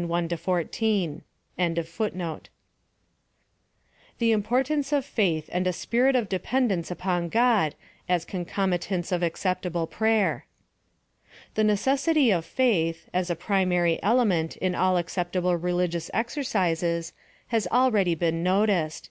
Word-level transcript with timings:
226 0.00 0.78
PHILOSOPHY 0.80 1.24
OP 1.58 1.68
THE 2.10 2.48
The 4.16 4.32
importance 4.32 4.94
of 4.94 5.04
faith 5.04 5.50
and 5.52 5.66
a 5.66 5.74
spirit 5.74 6.16
of 6.16 6.30
depend^ 6.30 6.70
ence 6.72 6.90
upon 6.90 7.28
God 7.28 7.74
as 8.08 8.24
concomitants 8.24 9.12
of 9.12 9.22
acceptable 9.22 9.86
prayer. 9.86 10.46
The 11.54 11.64
necessity 11.64 12.30
of 12.30 12.46
faith, 12.46 13.10
as 13.12 13.28
a 13.28 13.36
primary 13.36 14.02
element 14.02 14.56
in 14.56 14.74
ail 14.74 14.96
acceptable 14.96 15.56
religious 15.58 16.10
exercises 16.14 17.12
has 17.48 17.66
already 17.66 18.14
been 18.14 18.42
no 18.42 18.64
ticed. 18.64 19.10